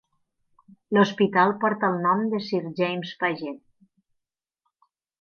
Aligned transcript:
L'hospital 0.97 1.53
porta 1.65 1.91
el 1.95 2.01
nom 2.07 2.25
de 2.33 2.41
Sir 2.49 2.65
James 2.83 3.15
Paget. 3.23 3.63